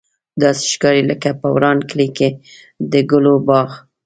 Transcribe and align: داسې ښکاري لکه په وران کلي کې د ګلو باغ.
داسې 0.41 0.63
ښکاري 0.73 1.03
لکه 1.11 1.29
په 1.41 1.47
وران 1.55 1.77
کلي 1.89 2.07
کې 2.17 2.29
د 2.91 2.93
ګلو 3.11 3.35
باغ. 3.47 3.69